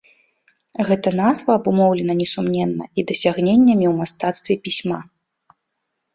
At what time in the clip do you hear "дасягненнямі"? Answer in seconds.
3.13-3.85